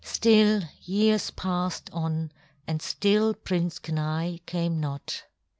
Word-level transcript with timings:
Still 0.03 0.63
years 0.81 1.29
passed 1.29 1.91
on, 1.93 2.31
and 2.65 2.81
still 2.81 3.35
Prince 3.35 3.77
Kenai 3.77 4.37
came 4.47 4.79
not. 4.79 5.25